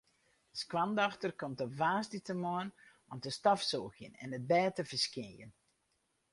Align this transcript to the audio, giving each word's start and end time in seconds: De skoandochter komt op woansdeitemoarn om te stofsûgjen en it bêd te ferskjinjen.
De 0.51 0.57
skoandochter 0.57 1.31
komt 1.41 1.61
op 1.65 1.75
woansdeitemoarn 1.81 2.73
om 3.09 3.19
te 3.23 3.31
stofsûgjen 3.39 4.13
en 4.23 4.29
it 4.37 4.47
bêd 4.51 4.73
te 4.75 4.83
ferskjinjen. 4.91 5.51